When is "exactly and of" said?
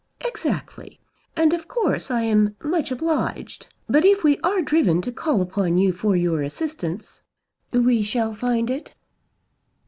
0.21-1.67